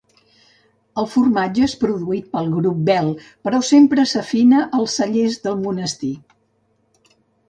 [1.01, 3.11] El formatge és produït pel grup Bel,
[3.47, 6.11] però sempre s'afina als cellers del monestir.